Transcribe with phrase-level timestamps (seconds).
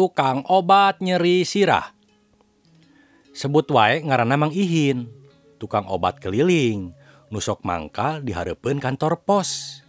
[0.00, 1.92] tukang obat nyeri sirah.
[3.36, 5.12] Sebut wae ngaranna Mang Ihin,
[5.60, 6.96] tukang obat keliling,
[7.28, 9.84] nusok mangkal diharapkan kantor pos.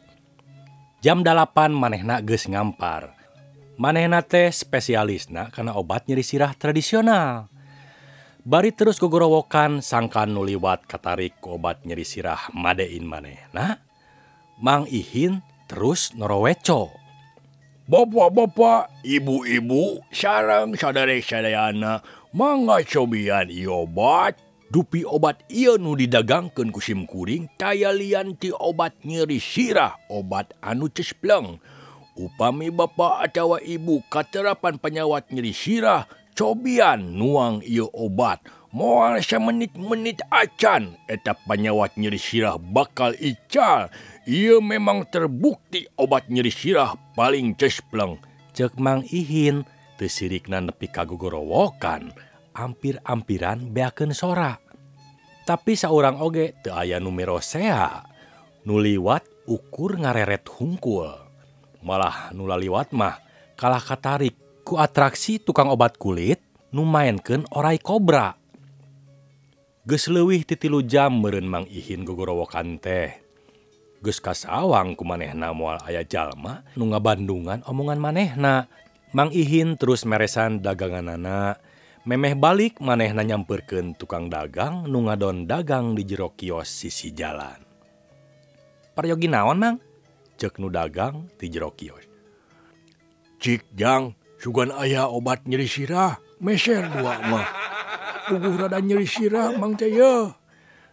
[1.00, 3.16] Jam 8 manehna geus ngampar.
[3.80, 7.48] Manehna teh spesialisna karena obat nyeri sirah tradisional.
[8.44, 13.80] Bari terus gogorowokan sangkan nuliwat katarik ku obat nyeri sirah madein manehna.
[14.60, 15.40] Mang Ihin
[15.72, 17.01] terus noroweco.
[17.92, 22.00] bapak-bapak ibu-ibu sarang saudara-sadayana
[22.32, 24.40] mangga cobian obat.
[24.72, 26.72] Dupi obat Ionu didagangkan
[27.60, 31.60] taya lian lianti obat nyeri sirah obat anu cespleng
[32.16, 36.08] upami Bapak atawa ibu katerapan penyawat nyeri sirah
[36.42, 38.42] cobian nuang ia obat.
[38.74, 40.98] Moal semenit-menit acan.
[41.06, 43.94] Eta penyawat nyeri sirah bakal ical.
[44.26, 48.18] Ia memang terbukti obat nyeri sirah paling cespleng.
[48.58, 49.70] Cek mang ihin
[50.02, 52.10] tesirikna nepi kagogorowokan
[52.58, 54.58] ampir-ampiran beakeun sora.
[55.46, 58.02] Tapi seorang oge teu aya numero sea.
[58.66, 61.06] Nuliwat ukur ngareret hungkul.
[61.86, 63.22] Malah nu laliwat mah
[63.54, 64.41] kalah katarik.
[64.72, 66.40] ku atraksi tukang obat kulit
[66.72, 68.40] numainkan orai kobra.
[69.84, 73.20] Geslewih titilu jam meren Mang Ihin gogorowokan teh.
[74.00, 78.72] Geus kasawang ku manehna moal aya jalma nu ngabandungan omongan manehna.
[79.12, 81.60] Mang Ihin terus meresan daganganana.
[82.08, 87.60] Memeh balik manehna nyamperken tukang dagang nu ngadon dagang di jero kios sisi jalan.
[88.96, 89.78] Paryogi naon Mang?
[90.40, 92.08] Cek nu dagang di jero kios.
[93.44, 94.21] Cik Jang.
[94.42, 97.46] sugan ayah obat nyeri sirah meser dua mah.
[98.26, 100.34] Tubuh rada nyeri sirah mang teh ye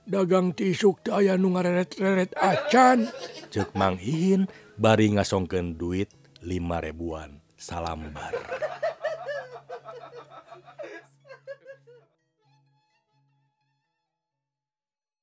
[0.05, 3.09] dagang tisuk teh aya nu ngareret-reret acan.
[3.49, 4.45] Cek mang ihin
[4.77, 6.13] bari ngasongkeun duit
[6.45, 8.37] lima ribuan salambar.